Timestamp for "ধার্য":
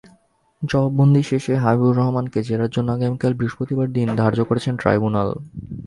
4.15-4.39